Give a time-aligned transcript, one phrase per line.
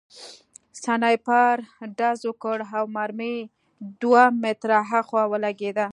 [0.83, 1.55] سنایپر
[1.97, 3.37] ډز وکړ او مرمۍ
[4.01, 5.87] دوه متره هاخوا ولګېده